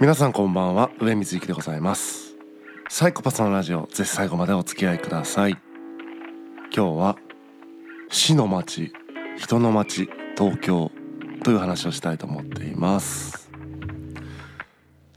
[0.00, 0.90] 皆さんこんばんは。
[0.98, 2.34] 上水幸でございます。
[2.88, 5.58] サイコパスのラジオぜひ最後までお付き合いください。
[6.74, 7.16] 今日は
[8.08, 8.94] 死の街
[9.36, 10.08] 人の街
[10.38, 10.90] 東京
[11.44, 13.50] という話をしたいと思っています。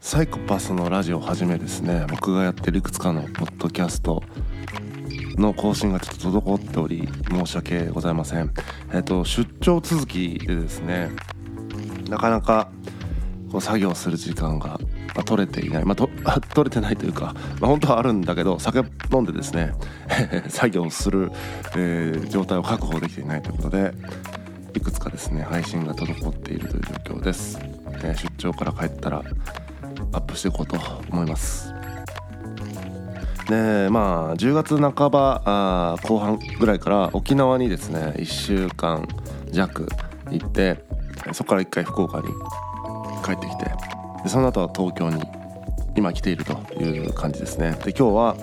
[0.02, 4.22] サイコパスのラジオをはじめですね僕がやってるいくつかのポッドキャスト
[5.38, 8.52] の更新がちょっと滞っており申し訳ございません。
[8.92, 11.10] えっ、と出張続きでですね
[12.10, 12.68] なかなか
[13.54, 14.80] こう作業する時間が、
[15.14, 16.10] まあ、取れていない、まあ、と
[16.54, 18.80] 取れてないというか、まあ、本当はあるんだけど酒
[19.12, 19.74] 飲んでですね
[20.50, 21.30] 作業する、
[21.76, 23.94] えー、状態を確保できていないということで
[24.74, 27.60] いくつかですね配信が滞っているという状況です、
[28.02, 29.22] えー、出張から帰ったら
[30.12, 30.76] アップしていこうと
[31.10, 31.72] 思います。
[33.48, 39.06] でまあ10月半ばあ後半ぐらいから沖縄にですね1週間
[39.52, 39.86] 弱
[40.30, 40.82] 行って
[41.32, 42.28] そこから1回福岡に
[43.24, 43.64] 帰ってきて
[44.22, 45.22] でその後は東京に
[45.96, 47.70] 今来ているという感じですね。
[47.84, 48.36] で今日は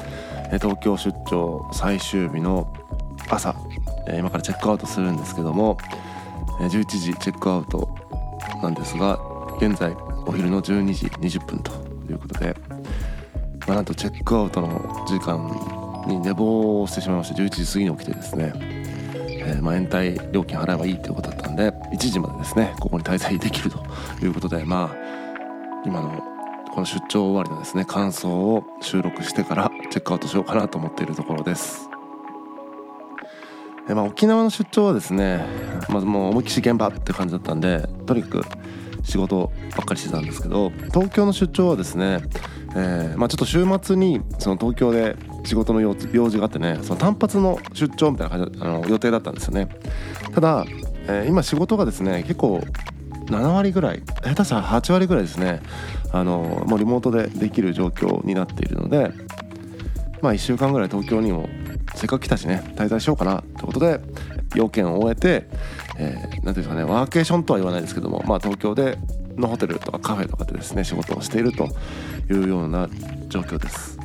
[0.54, 2.74] 東京出張最終日の
[3.30, 3.56] 朝
[4.08, 5.78] 今からチェックアウトするんですけども
[6.60, 7.90] 11時チェックアウト
[8.62, 9.20] なんですが
[9.58, 11.72] 現在お昼の12時20分と
[12.12, 12.56] いうことで、
[13.68, 21.31] まあ、なんとチェックアウトの時間に寝坊してしまいまして11時過ぎに起きてですね、えー、まあ延滞料金払えばいいということだったん
[21.62, 23.84] で1時までですねここに滞在できると
[24.22, 24.96] いうことでまあ
[25.86, 26.22] 今の
[26.74, 31.90] この出張終わりのですね感想を収録してからチェックアウトしようかなと思っているところです。
[33.90, 35.44] えまあ、沖縄の出張はですね、
[35.90, 38.46] まずもう思いっきし現場って感じだったんでとにかく
[39.04, 42.22] 仕事ばっかりしてたんですけど東京の出張はですね、
[42.76, 49.68] えー、まあ、ちょっと週末にその東京で仕事の用事があってねその単発の出張みたいな感じあの予定だったんですよね
[50.34, 50.66] ただ
[51.12, 52.62] えー、今仕事がですね結構
[53.26, 55.62] 7割ぐらい下手したら8割ぐらいですね
[56.12, 59.12] あのもうリモートでできる状況になっているので
[60.22, 61.50] まあ1週間ぐらい東京にも
[61.96, 64.00] せっかく来たしね滞在しようかなということで
[64.56, 65.48] 要件を終えて
[65.98, 68.98] 何、えー、ていうんですかねワーケーションとは言わないですけどもまあ東京で
[69.36, 71.68] のホテルとかカフェとかでですね仕事をしていると
[72.30, 72.90] いうような
[73.28, 73.98] 状況です。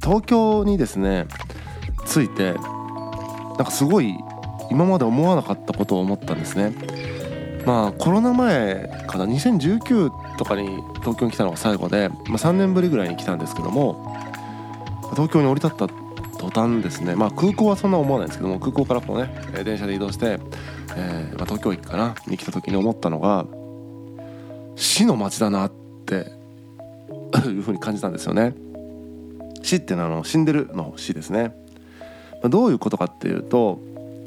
[0.00, 1.26] 東京にですね
[2.06, 4.14] 着いてなんかすごい
[4.70, 6.72] 今まで思わなかったことを思ったんですね。
[7.64, 14.16] まあコロナ前かな2019とかに東京に来たのが最後で、まあ、3年ぶりぐらいに来たんですけども
[15.10, 15.88] 東京に降り立った
[16.38, 17.14] 途端ですね。
[17.14, 19.30] まあ空港はそんな思わないんですけども空港からこうね
[19.64, 20.38] 電車で移動して、
[20.96, 23.46] えーまあ、東京駅かなに来た時に思ったのが
[24.76, 25.72] 死の街だなっ
[26.06, 26.30] て
[27.48, 28.54] いうふうに感じたんですよね。
[29.62, 31.52] 死っていうのはあの死んでるの死ですね。
[32.44, 33.80] どういうことかっていうと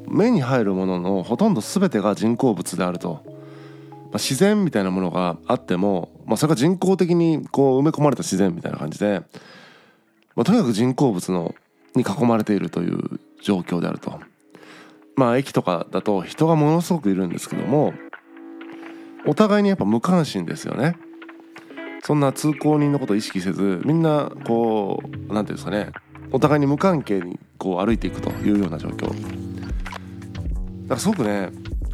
[0.07, 9.21] 目に入るもののほとんど全てが人工物であると、まあ、自然みたいなものがあっても、まあ、それが人工的にこう埋め込まれた自然みたいな感じで、
[10.35, 11.55] まあ、とにかく人工物の
[11.95, 14.19] に囲まれているという状況であると。
[15.15, 17.93] まあ駅とかだと人がものすごくいるんですけども
[19.27, 20.95] お互いにやっぱ無関心ですよね。
[22.03, 25.91] そんな通行人のことを意識せずみんなこう何て言うんですかね
[26.31, 29.13] お互いに無関係にこう歩いていくというような状況
[30.91, 31.49] からすごくね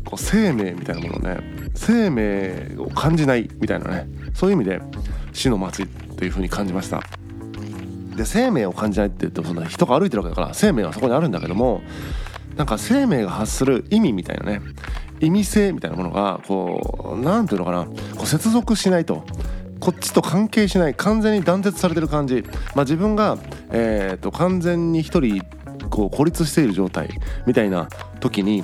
[0.06, 1.40] こう生命みたいなものね
[1.76, 4.82] 生命を感じないみたいなねそういう意味で
[5.34, 7.02] 死の街というふうに感じました。
[8.16, 11.84] で生命を感じないって言ってもそんな人が歩いてるわけだから生命はそこにあるんだけども
[12.56, 14.62] なんか生命が発する意味みたいなね
[15.20, 17.86] 意味性みたいなものがこう何ていうのかな
[18.16, 19.24] こう接続しないと
[19.80, 22.44] こっちと関係しない完全に断絶されてる感じ、
[22.74, 23.38] まあ、自分が、
[23.70, 25.44] えーと完全に一人
[25.92, 27.10] こう孤立している状態
[27.46, 27.88] みたいな
[28.20, 28.64] 時に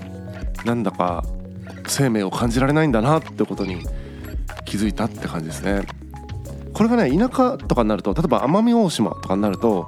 [0.66, 1.24] なんだか
[1.88, 3.84] 生命を感じられないんだなってことに
[4.66, 5.82] 気づいたって感じですね。
[6.74, 9.84] これがね田舎とかになると例えば奄美大島とかになると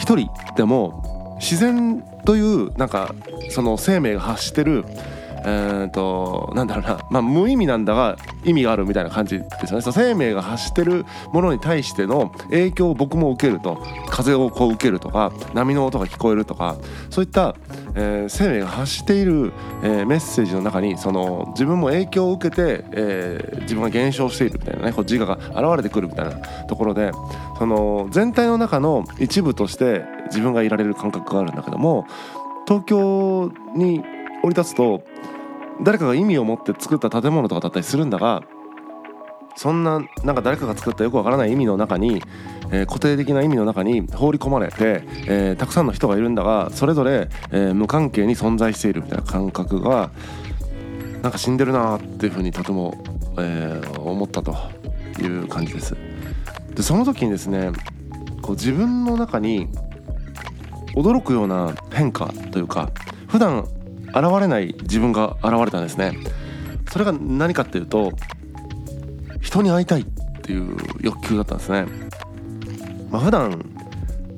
[0.00, 3.14] 1人でも自然というなんか
[3.50, 4.84] その生命が発してる
[5.44, 9.82] えーと、なんだろうな、まあ、無意味なんだが意味があるみたいな感じですよね。
[9.82, 13.80] その生命が発してるものに対しての影響を僕も受けると。
[14.20, 16.76] 風をこう受けるとか波の音が聞こえるとか
[17.08, 17.54] そういった、
[17.94, 19.52] えー、生命が発している、
[19.82, 26.32] えー、メッセージの中にその自分も影響を受けて、えー、自分が減少しているみたいなねこう自我が現れてくるみたいな
[26.66, 27.12] ところで
[27.58, 32.06] その全体の中の一部として自分がいられる感覚があるんだけども
[32.66, 34.02] 東京に
[34.48, 35.02] り立つと
[35.82, 38.42] 誰かが意味を持って作った建物とかだったりするんだが
[39.56, 42.22] そんななんか誰かが作ったよくわからない意味の中に、
[42.70, 50.10] えー、固定的な意味の中に放り込まれて、えー、たくさんの人がいるんだがそれぞれ、えー、無関係に存在しているみたいな感覚が
[51.22, 53.02] なんか死んでるなっていうふうにとても、
[53.38, 54.56] えー、思ったと
[55.20, 55.96] いう感じです。
[56.74, 57.72] でその時にですね
[58.40, 59.68] こう自分の中に
[60.94, 62.90] 驚くような変化というか
[63.28, 63.68] 普段
[64.14, 66.16] 現れない自分が現れたんですね。
[66.90, 68.12] それが何かっていうと
[69.40, 70.04] 人に会いたいっ
[70.42, 71.86] ていう欲求だったんですね。
[73.10, 73.64] まあ普段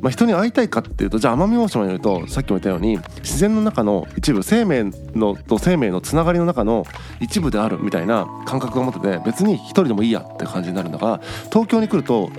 [0.03, 6.85] まあ、人に会いたいかっていうとじゃあ奄美大島にいるとさっきも言ったように自然の中の一部生命のと生命のつながりの中の
[7.21, 11.21] 一部であるみたいな感覚を持ってて別に一人でもいいやって感じになるんだが
[11.53, 12.31] 東京に来ると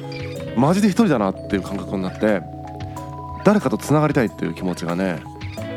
[0.58, 2.42] マジで一人だなっていう感覚になって
[3.46, 5.24] 誰かとつながりたいっていう気持ちがね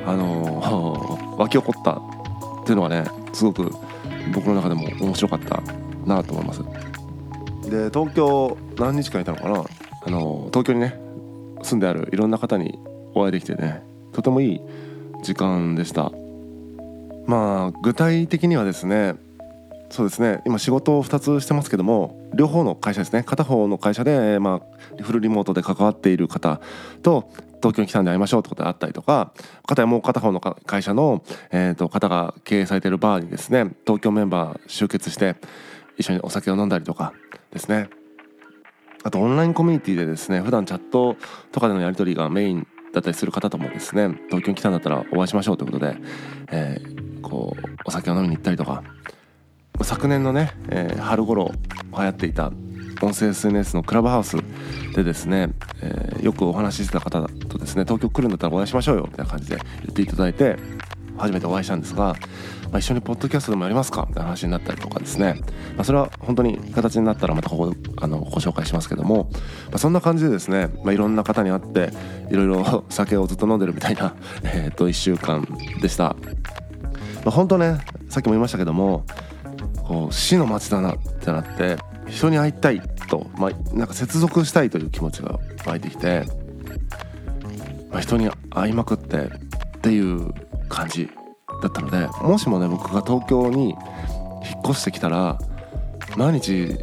[0.07, 3.71] あのー、湧き起こったっていうのはねすごく
[4.33, 5.63] 僕の中でも面白かった
[6.07, 6.63] なと思います。
[7.69, 9.65] で東京何日間いたのかな？
[10.05, 10.99] あのー、東京にね
[11.63, 12.79] 住んであるいろんな方に
[13.15, 13.83] お会いできてね
[14.13, 14.61] とてもいい
[15.23, 16.13] 時間でした。
[17.27, 19.17] まあ具体的にはですね
[19.97, 20.43] そうですね。
[20.45, 23.23] 今仕事を2つしてますけども両方の会社ですね。
[23.23, 24.61] 片方の会社で、ま
[25.01, 26.61] あ、フルリモートで関わっている方
[27.03, 27.31] と
[27.63, 29.33] 東京に来たんで会いましょうってことであったりとか
[29.67, 35.37] 片やもう片方の会社の、えー、と方が経営されているバーにですね東京メンバー集結して
[35.97, 37.15] 一緒にお酒を飲んだりとか
[37.51, 37.89] ですね。
[39.03, 41.17] あとオンラインコミュニティでですね普段チャット
[41.53, 45.97] とかでのやり取りがメインだったりする方ともですね東京に来たんだったらお会いしましょうということで、
[46.51, 48.83] えー、こうお酒を飲みに行ったりとか
[49.85, 51.53] 昨年のね、えー、春頃
[51.97, 52.53] 流行っていた
[53.03, 54.37] 音声 SNS のクラブハウス
[54.95, 55.51] でですね、
[55.83, 60.57] えー、よくお話ししてた方とですね東京来るんだったらお会いしましょうよみたいな感じで言っていただいて
[61.19, 62.15] 初めてお会いしたんですが、
[62.71, 65.41] まあ、一緒にポッドキャストでもやりますかみたいな話になったりとかですね、
[65.77, 69.31] まあ、それは本当に形になったらまたここあのご紹介しますけども、
[69.69, 71.91] まあ、そんな感じでですね、まあ、いろんな方に会って
[72.31, 74.15] いろいろ酒をずっと飲んでるみたいな、
[74.45, 75.47] えー、と1週間
[75.81, 76.17] でした。
[77.25, 77.79] まあ、本当ね
[78.09, 79.05] さっきも言いましたけども
[79.87, 81.77] こう死の街だなってなって
[82.09, 86.25] 人に会いたいと、まあ、なんか接続したいという気持ちが湧いてきて、
[87.91, 90.33] まあ、人に会いまくってっていう
[90.69, 91.09] 感じ
[91.63, 93.77] だったのでもしもね僕が東京に引っ
[94.65, 95.39] 越してきたら
[96.17, 96.77] 毎日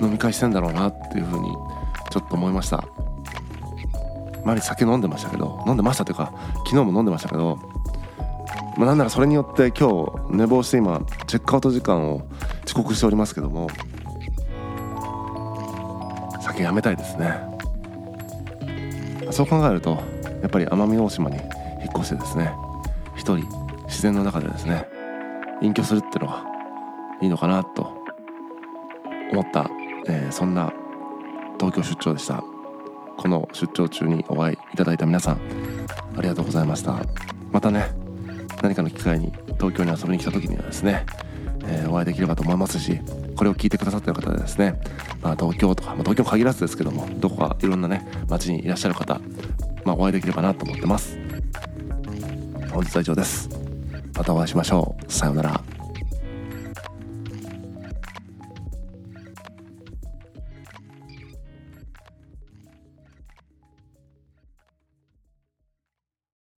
[0.00, 1.48] 飲み会してんだろうなっていうふうに
[2.10, 2.84] ちょっと思いました。
[4.44, 6.32] 毎日酒飲んでましたけど飲んでましたというか
[6.64, 7.58] 昨日も飲んでましたけど、
[8.78, 12.22] まあ、なんならそれによって今日寝坊して今チェックアウト時間を
[12.64, 13.68] 遅刻しておりますけども
[16.40, 17.40] 酒やめたいですね。
[19.32, 20.00] そう考えると
[20.40, 21.46] やっぱり奄美大島に引っ
[21.96, 22.52] 越してですね
[23.16, 23.46] 一人
[23.86, 24.86] 自然の中でですね
[25.60, 26.44] 隠居するっていうのが
[27.20, 27.92] いいのかなと
[29.32, 29.68] 思った、
[30.06, 30.72] えー、そんな
[31.58, 32.44] 東京出張でした。
[33.16, 35.40] この出張中にお会いいただいた皆さん
[36.16, 36.96] ありがとうございました。
[37.50, 38.07] またね。
[38.62, 41.04] 何かの機会に東京に遊びに来た時にはですね、
[41.64, 43.00] えー、お会いできればと思いますし
[43.36, 44.80] これを聞いてくださってる方でですね、
[45.22, 49.20] まあ、東京とか、まあ、東京限らずですけどもどこかいろんなね街にいらっしゃる方、
[49.84, 51.18] まあ、お会いできればなと思ってます。
[52.70, 53.48] 本日は以上です。
[54.14, 55.12] またお会いしましょう。
[55.12, 55.67] さようなら。